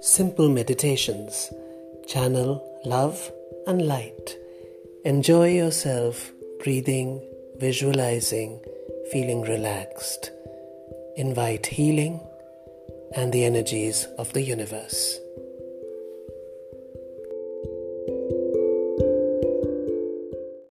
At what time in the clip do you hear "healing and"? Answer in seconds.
11.66-13.32